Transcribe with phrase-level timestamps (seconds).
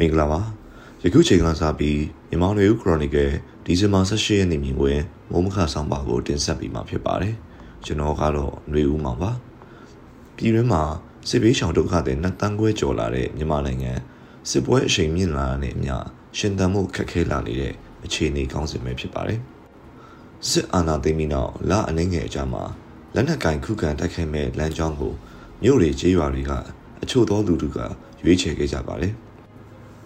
[0.00, 0.40] မင်္ဂလာပါ
[1.02, 3.30] ယခုချိန်ကစပြီးမြန်မာနေဦးခရိုနီကယ်
[3.64, 7.34] ဒီဇင်ဘာ18ရက်နေ့မြင်ကွင်းမုံမခဆောင်ပါကိုတင်ဆက်ပေးမှာဖြစ်ပါတယ်
[7.84, 9.30] ကျွန်တော်ကတော့ຫນွေဦးမောင်ပါ
[10.36, 10.82] ပြည်တွင်းမှာ
[11.28, 13.92] စစ်ဘေးရှောင်ဒုက္ခတွေနှစ်တန်းခွဲကျော်လာတဲ့မြန်မာနိုင်ငံ
[14.50, 15.96] စစ်ပွဲအရှိန်မြင့်လာတဲ့အမျှ
[16.38, 17.72] ရှင်သန်မှုခက်ခဲလာနေတဲ့
[18.04, 19.40] အခြေအနေကောင်းစင်ပဲဖြစ်ပါတယ်
[20.48, 22.62] စစ်အာဏာသိမ်းပြီးနောက်လအနှင်းငယ်အကြာမှာ
[23.14, 25.12] လက်နက်ကင်ခုခံတိုက်ခိုက်မဲ့လမ်းကြောင်းကို
[25.62, 26.52] မြို့တွေကျေးရွာတွေက
[27.02, 27.78] အချို့သောလူတွေက
[28.24, 29.14] ရွေးချယ်ခဲ့ကြပါတယ်။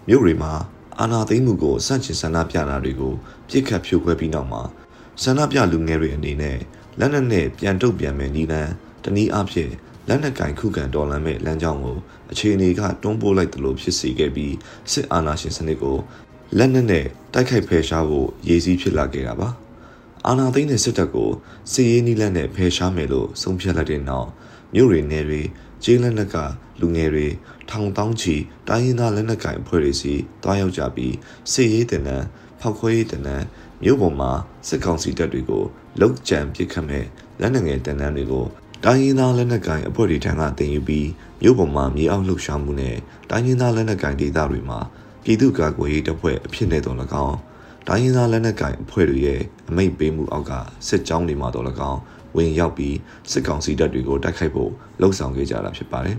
[0.08, 0.52] မြို့တွေမှာ
[1.00, 3.14] အာဏာသိမ်းမှုကိုစန့်ကျင်ဆန္ဒပြတာတွေကို
[3.48, 4.62] ပြစ်ခတ်ဖြိုခွဲပြီးနောက်မှာ
[5.22, 6.58] ဆန္ဒပြလူငယ်တွေအနေနဲ့
[6.98, 8.70] လက်နက်နဲ့ပြန်တုတ်ပြန်မဲ့နီလန်
[9.04, 9.72] တနည်းအားဖြင့်
[10.08, 11.98] လက်နက်ကင်ခုခံတော်လှန်မဲ့လမ်းကြောင်းကို
[12.32, 14.54] အခြေအနေကတွန်းပို့လိုက်သလိုဖြစ်စေခဲ့ပြီး
[14.92, 15.96] စစ်အာဏာရှင်စနစ်ကို
[16.58, 19.48] လက်နက်နဲ့တိုက်ခိုက်ဖယ်ရှားဖို့ရည်စည်းဖြစ်လာခဲ့တာပါ
[20.26, 21.30] အာဏာသိမ်းတဲ့စစ်တပ်ကို
[21.72, 24.28] စစ်ရေးနည်းလမ်းနဲ့ဖယ်ရှားမယ်လို့ဆုံးဖြတ်လိုက်တဲ့နောက်
[24.74, 25.42] မြို့တွေနယ်တွေ
[25.86, 26.36] ကျေးလက်နက်က
[26.80, 27.26] လူငယ်တွေ
[27.70, 28.34] ထောင်တောင်းချီ
[28.68, 31.14] တိုင်းရင်းသားလက်နက်ကိုင်အဖွဲ့တွေစီတွားရောက်ကြပြီး
[31.52, 32.26] စစ်ရေးတင်နန်း
[32.60, 33.44] ဖောက်ခွဲရေးတင်နန်း
[33.82, 34.30] မြို့ပေါ်မှာ
[34.68, 35.64] စစ်ကောင်စီတပ်တွေကို
[36.00, 37.04] လုံခြံပစ်ခတ်မဲ့
[37.40, 38.46] လက်နက်ငယ်တင်နန်းတွေကို
[38.84, 41.08] တိုင်းရင်းသားလက်နက်ကိုင်အဖွဲ့တွေထံကတင်ယူပြီး
[41.42, 42.96] မြို့ပေါ်မှာမြေအောက်လှုပ်ရှားမှုနဲ့
[43.30, 44.80] တိုင်းရင်းသားလက်နက်ကိုင်ဒေသတွေမှာ
[45.24, 47.36] ပြည်သူ့ကာကွယ်ရေးတပ်ဖွဲ့အဖြစ်နဲ့တော်၎င်း
[47.88, 50.52] တိုင်းရင်းသားလက်နက်ကိုင်အဖွဲ့တွေရဲ့အမိန့်ပေးမှုအောက်က
[50.88, 52.00] စစ်ကြောင်းတွေမှာတော်၎င်း
[52.36, 52.96] ဝင်ရောက်ပြီး
[53.30, 56.18] စစ်ကောင်စီတပ်တွေကိုတိုက်ခိုက်ဖို့လှုံ့ဆော်ခဲ့ကြတာဖြစ်ပါတယ်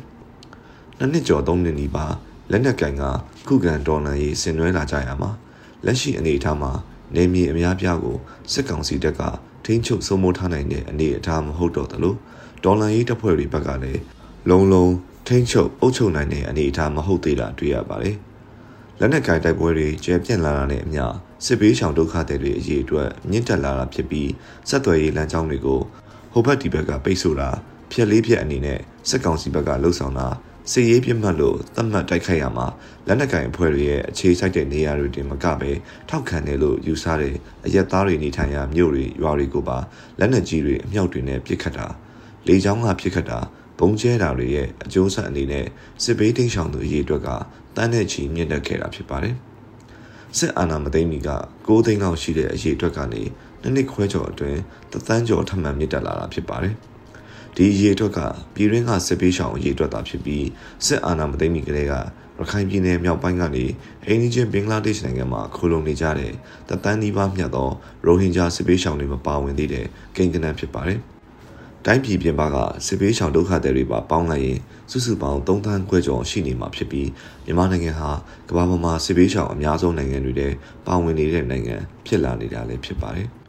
[0.97, 2.13] ။နှစ်နှစ်ကျော်သုံးနှစ်နီးပါး
[2.52, 3.03] လက်နက်ကင်က
[3.47, 5.31] ခုခံတော်လှန်ရေးဆင်နွှဲလာကြရမှာ
[5.85, 6.72] လက်ရှိအနေအထားမှာ
[7.16, 8.17] နေမြေအများပြားကို
[8.52, 9.22] စစ်ကောင်စီတပ်က
[9.66, 12.16] ထိန်းချုပ်စိုးမိုးထားနိုင်တဲ့အနေအထားမဟုတ်တော့သလို
[12.63, 14.02] ဒေါ်လာရေးတပ်ဖွဲ့တွေဘက်ကလည်း
[14.50, 14.85] လုံလုံ
[15.27, 18.16] ထိန်းချုပ်အုပ်ချုပ်နိုင်တဲ့အနေအထားမဟုတ်သေးတာတွေ့ရပါတယ်။
[19.00, 21.03] လက်နက်ကင်တိုက်ပွဲတွေကျဲပြန့်လာတာနဲ့အမျှ
[21.45, 24.29] စစ်ဘေးရှောင်ဒုက္ခသည်တွေအရေးအတွက်မြင့်တက်လာတာဖြစ်ပြီး
[24.69, 25.81] ဆက်သွယ်ရေးလမ်းကြောင်းတွေကို
[26.38, 27.50] ဟိုဘက်ဒီဘက်ကပိတ်ဆို့တာ
[27.91, 30.28] ဖြက်လေးဖြက်အနေနဲ့စစ်ကောင်စီဘက်ကလှုံ့ဆော်တာ
[30.72, 32.67] စစ်ရေးပြစ်မှတ်လို့သတ်မှတ်တိုက်ခိုက်ရမှာ
[33.08, 35.72] လက်နက်ကင်အဖွဲ့တွေရဲ့အခြေစိုက်တဲ့နေရာတွေတင်မကပဲ
[36.09, 39.78] ထောက်ခံတယ်လို့ယူဆတဲ့အရက်သားတွေနေထိုင်ရာမြို့တွေရွာတွေကိုပါ
[40.19, 41.88] လက်နက်ကြီးတွေအမြောက်တွေနဲ့ပစ်ခတ်တာ
[42.47, 43.40] လေကြောင်းကပစ်ခတ်တာ
[43.79, 45.66] ဘုံကျဲတာတွေရဲ့အကျိုးဆက်အနေနဲ့
[46.03, 47.29] စစ်ဘေးတိန့်ရှောင်သူအရေးအတွက်က
[47.75, 49.35] တန်းတဲ့ချီမြင့်တက်ခဲ့တာဖြစ်ပါတယ်
[50.38, 51.29] စစ်အာဏာမသိမ်းမီက
[51.67, 53.22] 6သိန်းလောက်ရှိတဲ့အရေးအတွက်ကနေ
[53.66, 54.59] နှစ်နှစ်ခွဲကျော်အတွင်း
[54.92, 56.76] တသန်းကျော်ထပ်မံမြင့်တက်လာတာဖြစ်ပါတယ်။
[57.56, 58.20] ဒီအရေးအတွက်က
[58.53, 60.46] ပြည်ရင်းကစစ်ပေးရှောင်အရေးအတွက်သာဖြစ်ပြီး
[60.86, 61.94] စစ်အာဏာမသိမ်းမီကလေးက
[62.40, 63.66] ရခိုင်ပြည်နယ်မြောက်ပိုင်းကနေ
[64.06, 66.31] အိန္ဒိချင်းဘင်္ဂလားဒေ့ရှ်နိုင်ငံမှာခိုလုံနေကြတဲ့
[66.70, 67.70] တသန်းနီးပါးမြတ်သော
[68.06, 71.00] ရိုဟင်ဂျာစစ်ပေးရှောင်တွေမပါဝင်သေးတဲ့ကိန်းကနန်းဖြစ်ပါတယ်။
[71.86, 74.59] တိုင်းပြည်ပြင်ပကစစ်ပေးရှောင်ဒုက္ခသည်တွေပါပေါင်းလိုက်ရင်
[74.92, 77.09] စုစုပေါင်း3သန်းခွဲကျော်ရှိနေမှာဖြစ်ပြီး
[77.46, 78.12] မြန်မာနိုင်ငံဟာ
[78.50, 80.47] ကမ္ဘာပေါ်မှာစစ်ပေးရှောင်အများဆုံးနိုင်ငံတွေထဲ
[80.88, 83.30] ပါဝင်နေတဲ့နိုင်ငံဖြစ်လာနေတာလည်းဖြစ်ပါတယ်။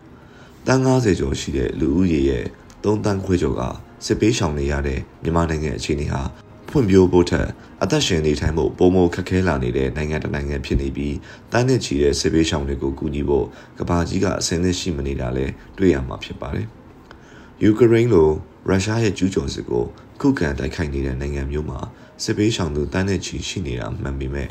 [0.67, 2.45] တန်း90ကျော်ရှိတဲ့လူဦးရေရဲ့
[2.85, 3.63] 3တန်းခွဲကျော်က
[4.07, 6.23] စစ်ပေးရှောင်နေရတဲ့မြန်မာနိုင်ငံအခြေအနေဟာ
[6.69, 7.49] ဖွံ့ဖြိုးဖို့ထက်
[7.83, 11.17] အသက်ရှင်နေထိုင်ဖို့ပုံမခက်ခဲလာနေတဲ့နိုင်ငံတစ်နိုင်ငံဖြစ်နေပြီး
[11.53, 13.47] တန်းနဲ့ချီတဲ့စစ်ပေးရှောင်တွေကိုကူညီဖို့
[13.79, 15.47] ကဘာကြီးကအစင်းနဲ့ရှိမနေတာလဲ
[15.79, 16.67] တွေ့ရမှာဖြစ်ပါတယ်။
[17.63, 18.29] ယူကရိန်းလို
[18.69, 19.85] ရုရှားရဲ့ကျူးကျော်စစ်ကို
[20.21, 21.81] ခုခံတိုက်ခိုက်နေတဲ့နိုင်ငံမျိုးမှာ
[22.23, 24.49] စစ်ပေးရှောင်သူတန်းနဲ့ချီရှိနေတာမှန်ပေမဲ့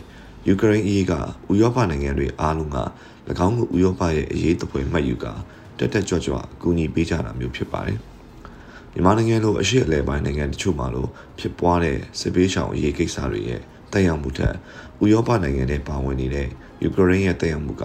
[0.47, 1.19] ယူကရိန်းအရေးကဥ
[1.61, 2.79] ရောပနိုင်ငံတွေအားလုံးက၎
[3.47, 5.33] င်းကိုဥရောပရဲ့အရေးတပွဲမှတ်ယူကာ
[5.79, 7.99] တက်တက်ကြွကြွအကူအညီပေးကြတာမျိုးဖြစ်ပါတယ်။
[8.93, 11.09] မြန်မာနိုင်ငံလိုအရှိအလဲပိုင်းနိုင်ငံတချို့မှာလို့
[11.39, 14.55] ဖြစ်ပွားတဲ့စစ်ပေးရှောင်အရေးကိစ္စတွေရဲ့တက်ရောက်မှုထက်
[15.03, 16.47] ဥရောပနိုင်ငံတွေပါဝင်နေတဲ့
[16.83, 17.83] ယူကရိန်းရဲ့တက်ရောက်မှုက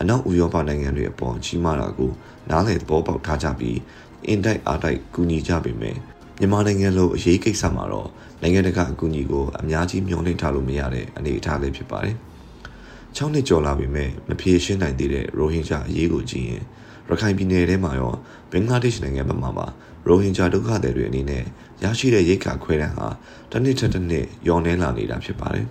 [0.00, 2.10] အနောက်ဥရောပနိုင်ငံတွေအပေါ်ကြီးမားတာကို
[2.50, 3.78] နားလည်သဘောပေါက်ထားကြပြီး
[4.26, 5.98] အင်တိုက်အားတိုက်ကူညီကြပေမယ့်
[6.38, 8.08] မြန်မာနိုင်ငံလိုအရေးကိစ္စမှာတော့
[8.42, 12.16] နိုင်ငံတကာအကူအညီကိုအများကြီးမျှော်လင့်ထားလို့မရတဲ့အနေအထားလေးဖြစ်ပါတယ်။
[13.16, 16.64] 6နှစ်ကျော်လာပြီမဲ့မဖြေရှင်းနိုင်သေးတဲ့ရိုဟင်ဂျာအရေးကိုကြည့်ရင်
[17.10, 18.14] ရခိုင်ပြည်နယ်ထဲမှာရော
[18.50, 19.66] ဘင်္ဂလားဒေ့ရှ်နိုင်ငံဘက်မှာပါ
[20.06, 21.44] ရိုဟင်ဂျာဒုက္ခသည်တွေအနေနဲ့
[21.84, 23.08] ရရှိတဲ့ရိတ်ခါခွဲတန်းဟာ
[23.50, 25.66] တစ်နှစ်ထက်တစ်နှစ်လျော့နှဲလာနေတာဖြစ်ပါတယ်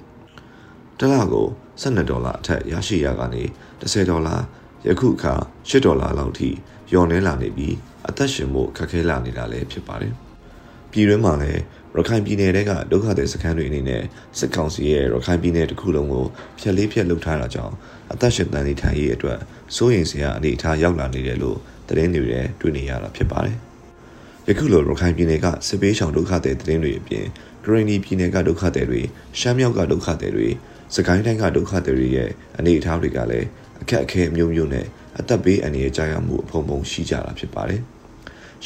[0.99, 1.47] ။တစ်လကို
[1.81, 3.43] 12ဒေါ်လာအထက်ရရှိရကနေ
[3.81, 4.35] 10ဒေါ်လာ
[4.87, 5.33] ယခုအခါ
[5.69, 6.49] 10ဒေါ်လာလောက်ထိ
[6.91, 7.75] လျော့နှဲလာနေပြီး
[8.07, 10.15] အသက်ရှင်ဖို့ခက်ခဲလာနေတာလည်းဖြစ်ပါတယ်။
[10.95, 11.61] ပြည်တွင်းမှာလည်း
[11.95, 14.03] ရခိုင်ပြည်နယ်ကဒုက္ခသည်စခန်းတွေအနေနဲ့
[14.39, 16.25] စစ်ကောင်စီရဲ့ရခိုင်ပြည်နယ်တစ်ခုလုံးကို
[16.59, 17.73] ဖျက်လေးဖျက်လုပ်ထားတာကြောင့်
[18.13, 19.39] အသက်ရှင်တန်နေထိုင်ရေးအတွက်
[19.75, 21.57] စိုးရိမ်စရာအနေအထားရောက်လာနေတယ်လို့
[21.87, 23.57] သတင်းတွေထဲတွေ့နေရတာဖြစ်ပါတယ်။
[24.47, 27.25] ယခုလိုရခိုင်ပြည်နယ်ကစစ်ပေးရှောင်ဒုက္ခသည်သတင်းတွေအပြင်
[27.63, 29.01] ဂရင်းဒီပြည်နယ်ကဒုက္ခသည်တွေ
[29.39, 30.47] ရှမ်းမြောက်ကဒုက္ခသည်တွေ
[30.95, 33.47] စကိုင်းတိုင်းကဒုက္ခသည်တွေရဲ့အနေအထားတွေကလည်း
[33.81, 34.85] အခက်အခဲမျိုးမျိုးနဲ့
[35.19, 37.83] အသက်ဘေးအန္တရာယ်ကြာရမှုအဖုံဖုံရှိကြတာဖြစ်ပါတယ်။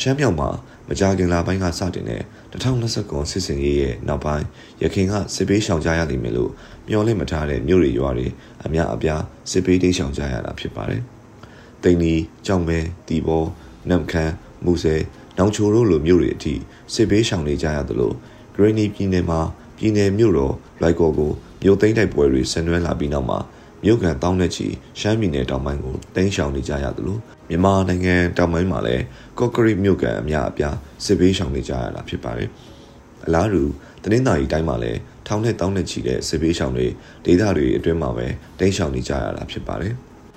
[0.02, 0.50] ရှမ်းမြောက်မှာ
[0.90, 4.46] မကြာခင်လပိုင်းကစတင်တဲ့2029စစ်စင်ရေးရဲ့နောက်ပိုင်း
[4.82, 6.52] ရခိုင်ကစစ်ပေးရှောင်ကြရလိမ့်မယ်လို့
[6.88, 8.28] မျှော်လင့်မထားတဲ့မြို့တွေရွာတွေ
[8.66, 11.02] အများအပြားစစ်ပေးတိတ်ရှောင်ကြရတာဖြစ်ပါတယ်။
[11.84, 12.14] တိန်နီ
[12.46, 13.44] ကြောင်မဲတီဘော
[13.90, 14.34] နမ်ခမ်း
[14.66, 14.96] မူဆဲ
[15.38, 16.54] နောင်ချိုတို့လိုမြို့တွေအထိ
[16.94, 18.12] စစ်ပေးရှောင်နေကြရသလို
[18.56, 19.40] ဂရင်းနီပြည်နယ်မှာ
[19.78, 21.32] ပြည်내မြို့တော်လိုက်ကော်ကို
[21.64, 23.40] မြို့သိမ်းတိုက်ပွဲတွေဆင်နွှဲလာပြီးနောက်မှာ
[23.84, 24.68] မြို့ကန်တောင်းတဲ့ချီ
[25.00, 27.18] ရှမ်းပြည်နယ်တောင်ပိုင်းကိုတင်းရှောင်နေကြရသလို
[27.50, 29.04] မြန်မာနိုင်ငံတောင်ပိုင်းမှာလည်း
[29.40, 30.76] ကော့ကရိတ်မြို့ကန်အများအပြား
[31.06, 32.50] စစ်ဘေးရှောင်နေကြရတာဖြစ်ပါတယ်။
[33.26, 33.64] အလားတူ
[34.04, 36.88] တနင်္သာရီတိုင်းမှာလည်းထောင်နဲ့တောင်းနဲ့ချီတဲ့စစ်ဘေးရှောင်တွေ
[37.26, 38.28] ဒေသတွေအတွင်းမှာပဲ
[38.60, 39.94] တင်းရှောင်နေကြရတာဖြစ်ပါတယ်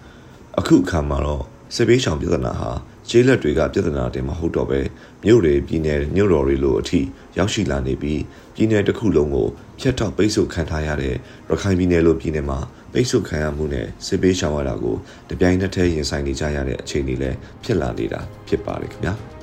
[0.59, 1.45] ။အခုအခါမှာတော့
[1.75, 2.71] စစ်ဘေးရှောင်ပြဿနာဟာ
[3.09, 4.81] ကျေးလက်တွေကပြဿနာတင်မဟုတ်တော့ပဲ
[5.25, 7.01] မြို့တွေပြည်နယ်မြို့တော်တွေလိုအထိ
[7.39, 8.21] ရောက်ရှိလာနေပြီး
[8.55, 9.49] ပြည်နယ်တစ်ခုလုံးကို
[9.81, 11.15] ဖျက်ထောက်ပိတ်ဆို့ခံထားရတဲ့
[11.51, 12.59] ရခိုင်ပြည်နယ်လိုပြည်နယ်မှာ
[12.93, 14.97] ပိတ်ဆို့ခံရမှုနဲ့စစ်ပေးရှောင်ရတာကို
[15.31, 19.15] တပြိုင်နက်တည်းရင်ဆိုင်နေကြရတဲ့အခြေအနေလည်းဖြစ်လာနေတာဖြစ်ပါတယ်ခင်ဗျာ။